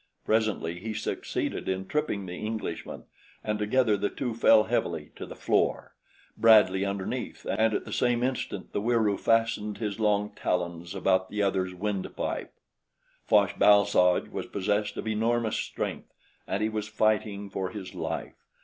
[0.25, 3.03] Presently he succeeded in tripping the Englishman,
[3.43, 5.93] and together the two fell heavily to the floor,
[6.35, 11.43] Bradley underneath, and at the same instant the Wieroo fastened his long talons about the
[11.43, 12.51] other's windpipe.
[13.27, 16.11] Fosh bal soj was possessed of enormous strength
[16.47, 18.33] and he was fighting for his life.